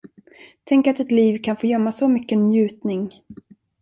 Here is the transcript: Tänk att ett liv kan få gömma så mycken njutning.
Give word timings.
Tänk 0.63 0.87
att 0.87 0.99
ett 0.99 1.11
liv 1.11 1.37
kan 1.43 1.57
få 1.57 1.67
gömma 1.67 1.91
så 1.91 2.07
mycken 2.07 2.39
njutning. 2.43 3.09